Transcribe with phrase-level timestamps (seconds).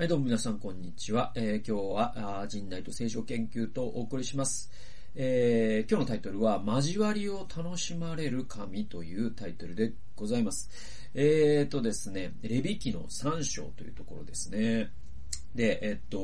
[0.00, 1.30] はい、どうも皆さん、こんにちは。
[1.34, 4.70] えー、今日は、人内と聖書研究とお送りします。
[5.14, 10.70] えー、今日のタイトルは、交わりを楽しまれる神というタイトルでございます。
[11.12, 14.90] えーとですね、レビ記の3章というところですね。
[15.54, 16.18] で、えっと、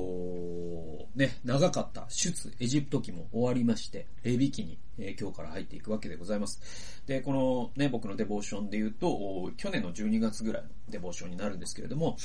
[1.15, 7.03] ね、長かった出エジプト記も終わりまして、レビ記に、えー、今日から入っていくわけでございます。
[7.07, 12.17] で、このね、僕のデボーションで言うと、去年の12月ぐらいのデボーションになるんですけれども、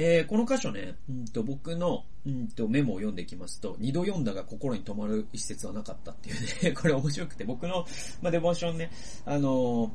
[0.00, 6.36] えー、この箇所ね、うんと僕の、うんとメモを読んでいきますと、二度読んだが心に留まる一節はなかったっていう
[6.66, 7.84] ね、 これ面白くて、僕の、
[8.22, 8.92] まあ、デボーションね、
[9.24, 9.90] あのー、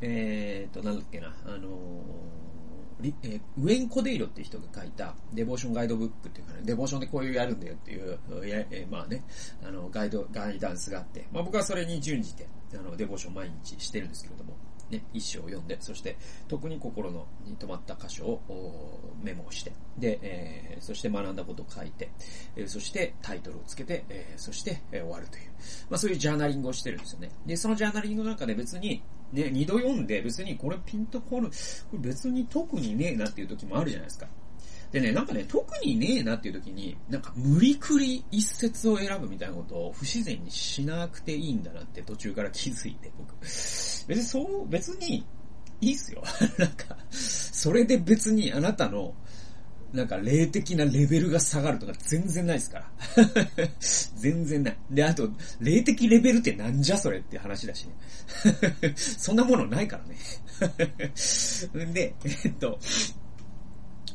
[0.00, 9.22] えーと、なんだっけな、あのー、えー、ウェン・コデイロっていう人が書いたデボーションガイドブックっていうかね、デボーションでこういうやるんだよっていう、え、まあね、
[9.62, 14.56] あの、ガイド、ガイダンスがあって、まあ僕はそれに準じて、あの、デボーション毎日してるんですけれども、
[14.90, 16.16] ね、一章を読んで、そして
[16.48, 22.10] 特に心のに留まった箇所をメモをして、で、えー、そして学んだことを書いて、
[22.56, 25.44] えー、そしてタイトルをつけて、えー、そして、えー、終わるという、
[25.88, 27.30] まあそういうジャーナリングをしてるんですよね。
[27.46, 31.54] で、そのジャーナリングの中で別に、ね、二度読んで別にこれピンとこる、こ
[31.92, 34.26] れ別に特にねえなっていう時もあるじゃないですか。
[34.92, 43.34] でね、なんかね、特にねえなっていう時に、なんか無理くり一節を選ぶみたいなことを不自然にしなくていいんだなって途中から気づいて、僕。
[43.40, 45.24] 別にそう、別に
[45.80, 46.22] いいっすよ。
[46.58, 49.14] なんか、それで別にあなたの、
[49.92, 52.90] なんか霊的なレベルが下がるとか全然ないですから。
[54.16, 54.76] 全然ない。
[54.90, 55.28] で、あと、
[55.60, 58.94] 霊的レベルってなんじゃそれって話だしね。
[58.94, 60.16] そんなものないからね。
[61.92, 62.78] で、えっと、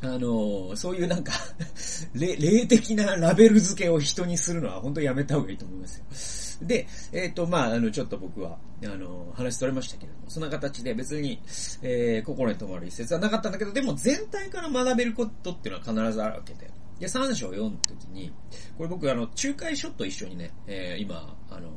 [0.02, 1.32] あのそういうなんか
[2.14, 6.66] 霊的なラベル付けを人にするのは本当やめた方がいいと思いますよ。
[6.66, 11.40] で、えっ、ー、と、まあ、あの、ちょっと僕は、あの話取れましたけれども、そんな形で別に、
[11.82, 16.70] えー、心に留まる一節はなかったんだけど、でも全体から学べることっていうのは必ずあるわけで。
[16.98, 18.32] で、3章読むときに、
[18.76, 21.70] これ僕あの、仲介書と一緒にね、えー、今、あの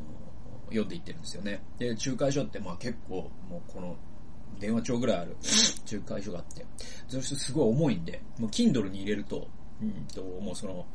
[0.67, 1.61] 読んでいってるんですよね。
[1.77, 3.97] で、仲介書ってまあ結構、もうこの
[4.59, 5.37] 電話帳ぐらいある
[5.91, 6.65] 仲介書があって、
[7.07, 9.47] そしてすごい重いんで、もう Kindle に入れると、
[9.81, 10.85] うんと、もうその、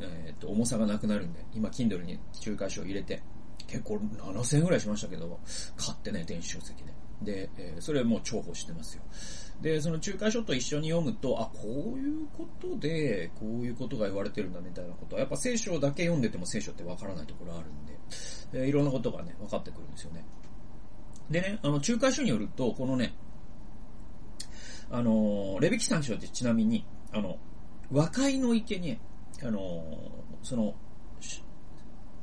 [0.00, 3.22] えっ、ー、と、重さがなくなるんで、今 Kindle に仲介書を入れて、
[3.66, 5.38] 結構7000円ぐらいしましたけど、
[5.76, 6.92] 買ってね、電子書籍で。
[7.22, 9.02] で、えー、それもう重宝してますよ。
[9.60, 17.98] で、その仲介書と一緒に読むと、あ、こういうことで、こういうことが言われてるんだみたいなことは、やっぱ聖書だけ読んでても聖書ってわからないところあるんで、
[18.66, 20.24] え、いろんなことがね、分かってくるんですよね。
[21.30, 23.14] でね、あの、仲介書によると、このね、
[24.90, 27.38] あの、レビキ三章ってちなみに、あの、
[27.90, 28.98] 和解の池に、
[29.42, 29.84] あの、
[30.42, 30.74] その、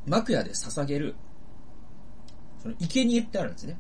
[0.05, 1.15] 幕屋で捧げる、
[2.61, 3.77] その生贄ってあるんですね。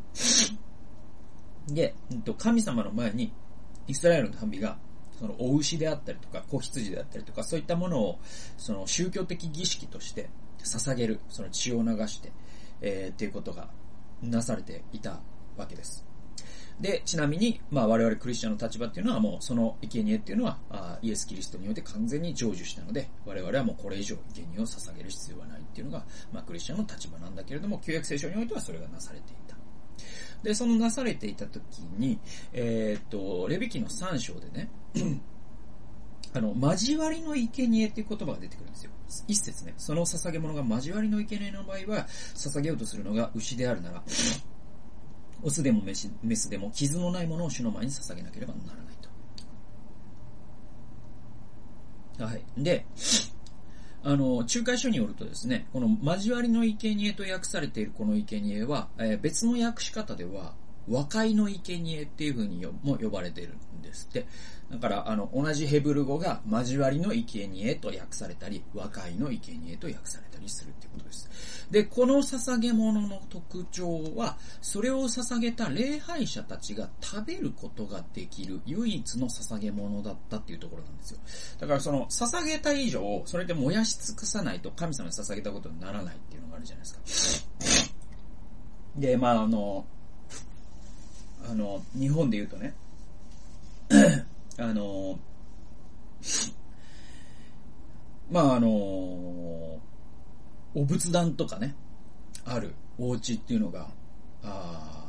[1.67, 1.95] で、
[2.37, 3.31] 神様の前に、
[3.87, 4.77] イスラエルの民が、
[5.19, 8.19] その、お牛であったりとか、子羊であったりとか、そういったものを、
[8.57, 10.29] その、宗教的儀式として
[10.63, 12.31] 捧げる、その血を流して、
[12.81, 13.69] えー、っていうことが
[14.21, 15.19] なされていた
[15.57, 16.05] わけです。
[16.79, 29.55] で、ちなみに、まあ我々クリスチャンの立場っていうのはもうその生贄っていうのはあイエス・キリストによって完全に成就したので、我々はもうこれ以上生贄を捧げる必要はないっていうのが、まあクリスチャンの立場なんだけれども、旧約聖書においてはそれがなされていた。
[30.43, 31.61] で、そのなされていた時
[31.97, 32.19] に、
[32.51, 34.71] えー、っと、レビキの3章でね、
[36.33, 38.91] あの、交わりの生贄っていう言葉が出てくるんですよ。
[39.27, 39.73] 一節ね。
[39.77, 44.01] その捧げ物が交わりの生贄の場合は、捧げようとするのが牛であるなら、
[45.43, 48.95] オスでもメスメスでも傷のないものを主の前に捧げなければならない
[52.17, 52.25] と。
[52.25, 52.43] はい。
[52.57, 52.85] で、
[54.03, 60.53] あの、仲介書によるとですね、この交わりの生贄と訳されているこの生贄は、えー、別の訳し方では、
[60.89, 64.25] 和解の生贄っていう風にも呼ばれてるんですって。
[64.71, 71.67] だから、あの、同じヘブル語が交わりの生贄と訳されたり、和解の生贄と訳されたりするってことです。
[71.69, 81.19] で、この捧げ物の特徴は、それを捧げた礼拝者たちが食べることができる唯一の捧げ物だったっていうところなんですよ。
[81.59, 87.91] だからその、捧げた以上、それで燃やし尽くさないと神様に捧げたことにならないっていうのがあるじゃないですか。
[88.95, 89.85] で、まああの、
[91.49, 92.73] あの、日本で言うとね、
[94.57, 95.19] あの、
[98.29, 99.79] まああの、お
[100.85, 101.75] 仏壇とかね、
[102.45, 103.89] あるお家っていうのが、
[104.43, 105.01] あ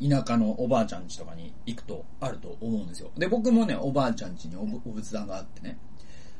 [0.00, 3.10] 田舎のおばあちゃん家とかに行くとあると思うんですよ。
[3.16, 5.78] で、僕もね、おばあちゃん家にお仏壇があってね。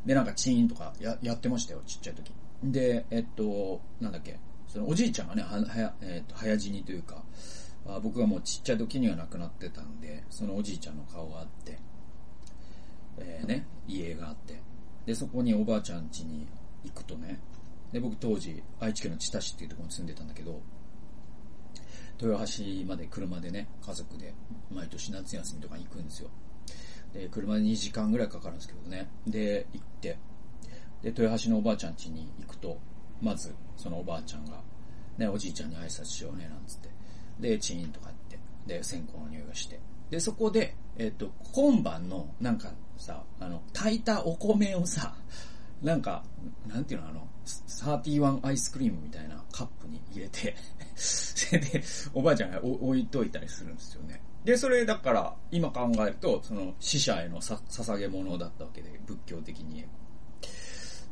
[0.04, 2.32] で、なんかチーンとかややってましたよ、ちっちゃい時。
[2.62, 4.38] で、えっと、なんだっけ、
[4.68, 7.22] そのおじいちゃんがね、は、はえっと、早死にというか、
[7.88, 11.78] あ僕がもうちっちゃい時には亡くなってたんで、そのおじいちゃんの顔があって、
[13.18, 14.60] えー、ね、家があって。
[15.06, 16.46] で、そこにおばあちゃん家に
[16.84, 17.40] 行くとね、
[17.92, 20.60] で、僕当時、愛知県の知多市っていうところに住んでたんだけど、
[22.20, 24.34] 豊橋まで車でね、家族で
[24.70, 26.30] 毎年夏休みとか行くんですよ。
[27.12, 29.08] で、車で2時間ぐらいかかるんですけどね。
[29.26, 30.18] で、行って、
[31.02, 32.78] で、豊橋のおばあちゃん家に行くと、
[33.22, 34.60] まず、そのおばあちゃんが、
[35.18, 36.88] ね、おじいちゃんに挨拶しようね、なんつって。
[37.40, 39.80] で、チーンとかって、で、線香の匂いがして。
[40.10, 45.14] で、そこで、えっと、今晩の、なんかさ、あの、炊いたお米をさ、
[45.82, 46.24] なんか、
[46.66, 50.56] なんていうの、あの、31アイスクリームみたいなカップに入れて
[51.58, 54.20] で、おばあちゃんが置いといたりするんですよね。
[54.44, 59.84] で、それだから、今考えると、その、死者へのさ捧げ物だったわけで、仏教的に。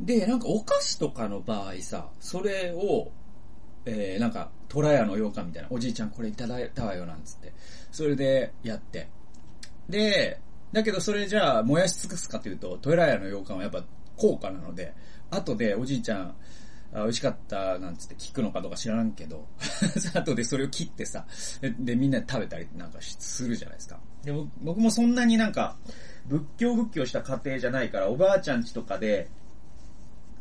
[0.00, 3.12] で、なんかお菓子とかの場合さ、それを、
[3.86, 7.52] えー、なんか、虎屋の羊羹みたいな、おじいちゃんこれいただいたわよ、なんつって。
[7.92, 9.08] それで、やって。
[9.88, 10.40] で、
[10.72, 13.84] だけどそれじゃあ、燃やし尽くすかというと、虎屋の羊羹はやっぱ
[14.16, 14.94] 高価なので、
[15.30, 16.36] 後でおじいちゃん、
[16.92, 19.46] あ美味しかったなんつって聞くのかどうか知らんけど、
[20.14, 21.26] 後でそれを切ってさ、
[21.78, 23.98] で、みんなで食べたりなんかするじゃないですか。
[24.22, 25.76] でも、僕もそんなになんか、
[26.26, 29.28] 仏教仏教した家庭じゃないから、おばあちゃん家とかで、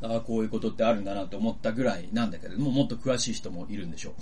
[0.04, 4.14] ああ、こういうことってあるんだなと思ったぐらいなんだけれども、もっと詳しい人もいるんでしょう。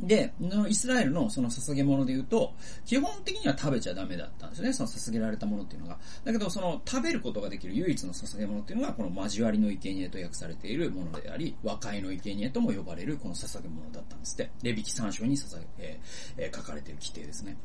[0.00, 0.32] で、
[0.68, 2.52] イスラエルのその捧げ物で言うと、
[2.84, 5.98] 基本的には食べちゃダメだったんですよね、その捧げられたものっていうのが。
[6.24, 14.50] だけど、その食べることができる唯一の捧げ物っていうのが、この交わりの生贄と訳されているものであり、和解の生贄とも呼ばれるこの捧げ物だったんですって。
[14.62, 16.00] レビキ3章に捧げ、
[16.36, 17.56] えー、書かれている規定ですね。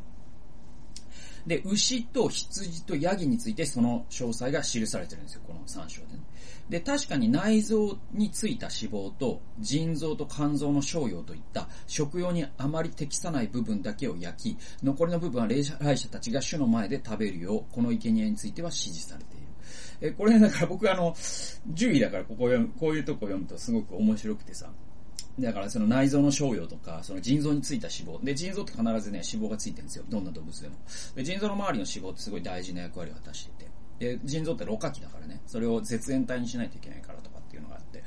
[1.50, 6.20] で、牛と羊とヤギについてその詳細が記されてるんですよ、この3章でね。
[6.70, 15.76] で、確かに内臓についた脂肪と腎臓と肝臓の商用といった食用にあまり適さない部分だけを焼き、残りの部分は霊者
[16.10, 19.48] たちが主の前で食べるよう、この生贄については指示されている。
[20.02, 24.70] え、これだから僕あの、10位だからここ読む、こういうとこ読むとすごく面白くてさ、
[25.40, 28.24] だからその内臓の商用とか、その腎臓についた脂肪。
[28.24, 30.06] で、腎臓って必ずね、脂肪がついてるんですよ。
[30.10, 30.76] どんな動物でも。
[31.16, 34.18] で、腎臓の周りの脂肪ってすごい大事な役割を果たしていて。
[34.18, 35.42] で、腎臓ってろ過器だからね。
[35.46, 38.04] それを絶縁体にしないといけないからとかっていうのがあって。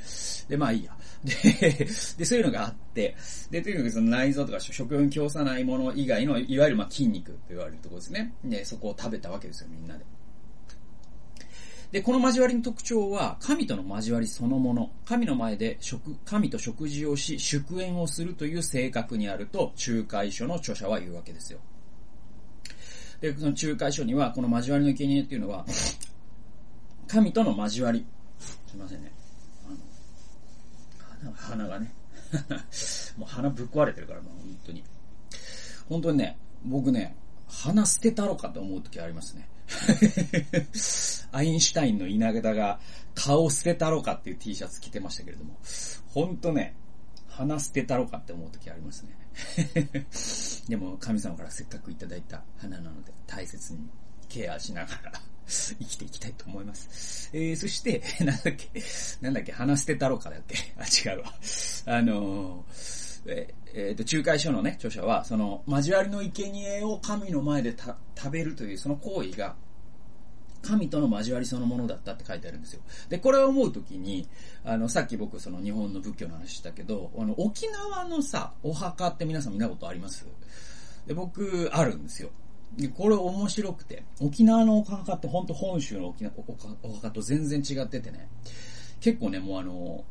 [0.49, 0.97] で、まあいいや。
[1.25, 1.35] で、
[2.19, 3.15] で、そういうのがあって、
[3.51, 8.35] で、とにかくその内臓とか食用に供さないもの以外の、いわゆるまあ筋肉と言われるところですね。
[8.45, 10.05] で、そこを食べたわけですよ、みんなで。
[11.93, 14.91] で、この交わりの特徴は、神との交わりそのもの。
[15.05, 21.61] 神の前で食、神と食事をし、祝宴をするという性格にあると、仲介書の著者は言うわけですよ。
[23.21, 25.67] で、その仲介書には、この交わりの生贄っていうのは、
[27.07, 28.07] 神との交わり。
[28.39, 29.13] すいませんね。
[31.23, 31.93] あの、鼻がね。
[33.19, 34.83] もう鼻ぶっ壊れてるから、もう本当に。
[35.91, 37.15] 本当にね、僕ね、
[37.49, 39.47] 鼻捨てたろかと思う時ありますね。
[41.33, 42.81] アインシュタインの稲形が
[43.15, 45.59] 顔捨てたろかっていう T シャツ着てましたけれども、
[46.09, 46.75] ほんとね、
[47.29, 49.17] 鼻捨てたろかって思う時ありますね。
[50.69, 53.89] でも神様からせっかくいただいた花なので大切に
[54.29, 55.13] ケアしながら
[55.47, 57.31] 生きていきたいと思います。
[57.33, 58.71] えー、そして、なんだっけ、
[59.21, 60.57] なんだっけ、鼻捨てたろかだっけ？
[60.79, 61.35] あ、違うわ。
[61.87, 67.75] あのーええー、と、仲介書のね、著者は、その、交わりの生贄を神の前で
[68.17, 69.55] 食べるというその行為が、
[70.63, 72.83] 神との交わりそのものだったって書いてあるんですよ。
[73.09, 74.29] で、これを思うときに、
[74.65, 80.25] あの、さっき僕その日本の仏教の話したけど、あの、沖縄のさ、お墓って皆さん見たことあります？
[81.07, 82.31] で、僕、あるんですよ。
[82.77, 86.33] で、これ面白くて、沖縄のお墓って本当本州の沖縄
[86.83, 88.29] お墓と全然違っててね、
[89.01, 90.05] 結構ね、もうあの、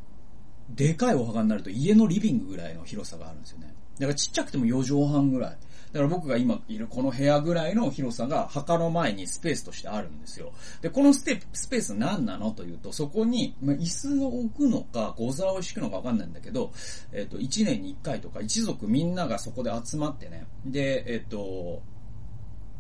[0.70, 3.74] でかいお墓になると家のリビングぐらいの広さがあるんですよね。
[4.00, 5.58] だからちっちゃくても4畳半ぐらい。
[5.92, 10.54] だから僕が今いるこの部屋ぐらいの広さが墓の前にスペースとしてあるんですよ。
[10.82, 16.72] で、このステスペース何なのというと、そこに、まあ、椅子を置くのか、ご座を敷くのかわかんないんだけど、
[17.12, 21.82] えっ、と、1年に1回とか一族みんながそこで集まってね、で、えっ、と、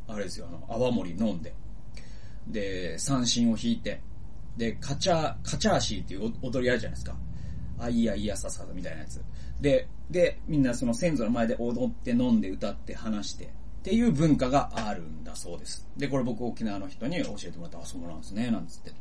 [0.07, 1.53] あれですよ、あの、泡盛飲んで、
[2.47, 4.01] で、三振を弾いて、
[4.55, 7.15] で、カチャ、カチャーシーっていう踊りあるじゃないですか。
[7.81, 9.21] あ、いやいやささみたいなやつ。
[9.59, 13.47] で、で、みんなその先祖の前で踊って飲んで歌って話して、っ
[13.83, 15.88] ていう文化があるんだそうです。
[15.97, 18.91] で、これ僕沖縄の人に教えてもらった、あ、そうなんですね、なんつって。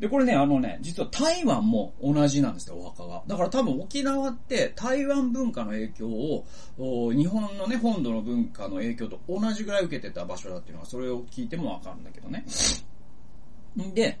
[0.00, 3.22] で、これね、あのね、実は台湾も同じなんですよ、お墓が。
[3.26, 12.44] だから多分沖縄って台湾文化の影響を、日本のね、本土の文化の影響と同じぐらい受けてた場所だっていうのは、それを聞いてもわかるんだけどね。
[13.94, 14.18] で、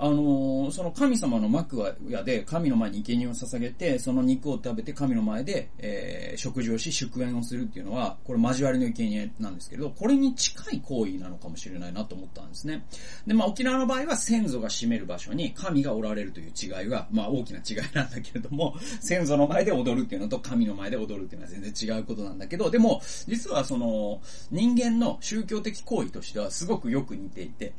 [0.00, 12.84] あのー、その神様の幕屋で神の前に生贄を捧げて、その肉を食べて神の前で、えー、食事をし祝宴をするっていうのは、これ交わりの生贄なんですけれど、これに近い行為なのかもしれないなと思ったんですね。
[13.26, 24.20] で、まあ沖縄の場合は先祖が占める場所に神がおられるという違いが、まあ大きな違いなんだけれども、先祖の前で踊るっていうのと神の前で踊るっていうのは全然違うことなんだけど、でも、実はその、
[24.52, 27.72] 人間の宗教的行為としてはすごくよく似ていて、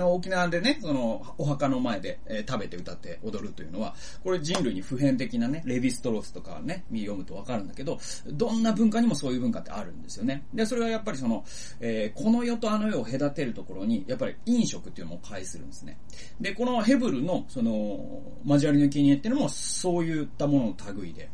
[0.00, 3.94] 沖縄でね、その、お墓の前で、えー、食べて歌って踊るというのは、
[4.24, 10.44] これ人類に普遍的なね、レヴィストロスとかね、見読むとわかるんだけど、どんな文化にもそういう文化ってあるんですよね。
[10.54, 11.44] で、それはやっぱりその、
[11.80, 15.98] えー、この世とあの世を隔てるところに、やっぱり飲食っていうのを介するんですね。
[16.40, 21.28] で、このヘブルの、その、交わりの生贄っていうのも、そういったものの類で、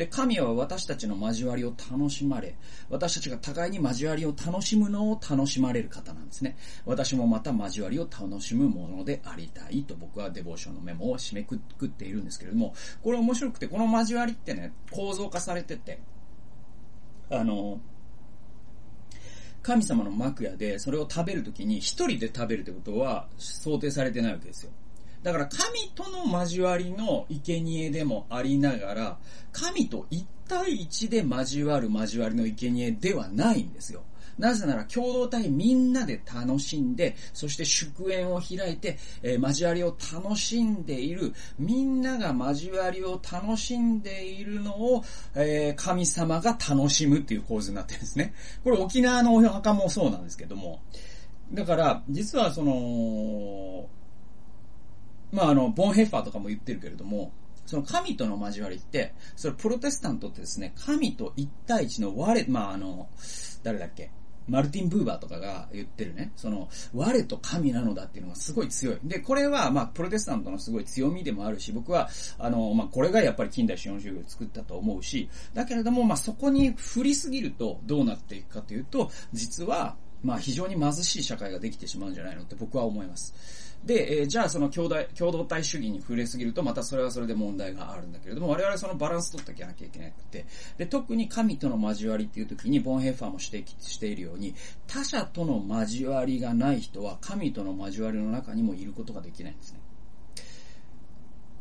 [0.00, 2.56] で、神は私たちの交わりを楽しまれ、
[2.88, 6.56] 私たちが互いに交わりを楽しむのを楽しまれる方なんですね。
[6.86, 16.00] 私もまた交わりを楽しむものでありたいと僕はデボーションのメモを締めくくっているんですけれども、これ面白くて、この交わりってね、構造化されてて、
[17.28, 17.78] あの、
[19.60, 24.72] 神様の幕屋でそれを食べるときに一人で食べるってことは想定されてないわけですよ。
[25.22, 29.18] だから神との交わりの生贄でもありながら、
[29.52, 34.02] 神と一対一で交わる交わりの生贄ではないんですよ。
[34.38, 48.32] なぜなら共同体みんなで楽しんで、そして祝宴を開いて、えー、交わりを楽しんでいる、みんなが交わりを楽しんでいるのを、えー、神様が楽しむっていう構図になってるんですね。
[48.64, 50.80] これ沖縄のお墓もそうなんですけども、
[51.52, 53.88] だから、実はその、
[55.32, 57.32] まあ、あの、ボンヘッファーとかも言ってるけれども、
[57.66, 63.08] その神との交わりって、それプロテスタントってですね、神と一対一の我、まあ、あの、
[63.62, 64.10] 誰だっけ
[64.48, 68.98] マルティン・ブーバーとかが言ってるね、その、我と神なのだっていうのがすごい強い。
[69.04, 72.08] で、これは、まあ、プロテスタントのすごい強みでもあるし、僕は、
[72.38, 83.69] あの、まあ、これがやっぱり近代資本主義を作ったと思うし、だけれども、まあ、そこに振りすぎるとどうなっていくかというと、実は、まあ、非常に貧しい社会ができてしまうんじゃないのって僕は思います。
[83.84, 90.44] で、えー、じゃあその共同共同体主義に触れすぎるとまたそれはそれで問題があるんだけれども、我々そのバランス取っていかなきゃいけなくて、
[90.76, 94.54] で、特に神との交わりっていう時にボンヘッファーも指摘しているように、
[94.86, 99.80] 他者との交わりがない人は神との交わりの中にもいることができないんですね。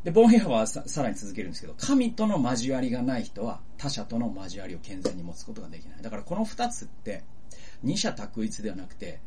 [0.04, 6.02] で、ボンヘッファーはささらに続けるんですけど、神との交わりがない人は他者との交わりを健全に持つことができない。
[6.02, 7.24] だからこの二つって、
[7.82, 9.20] 二者択一ではなくて、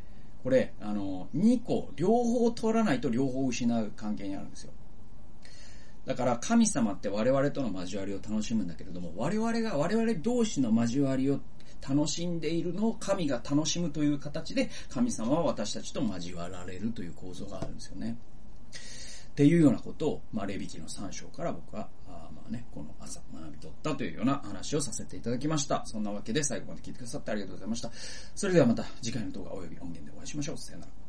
[0.43, 4.73] これ、あの、2個、両方取らないと両方失う関係にあるんですよ。
[6.05, 11.41] だから神様って我々との交わりを楽しむんだけれども、我々が我々同士の交わりを
[11.89, 18.17] 楽しんでいるのを神が楽しむという形で、神様は私たちと交わられるという構造があるんですよね。
[19.33, 21.89] っていうようなことを、まあ、レビキの3章から僕は
[22.35, 25.85] まあね、この朝学び取ったというような話をさせていただきました。
[25.87, 27.91] そんなわけで最後まで聞いてくださってありがとうございました。
[28.35, 30.59] それではまた次回の動画及び音源でお会いしましょう。
[30.59, 31.02] さよなら。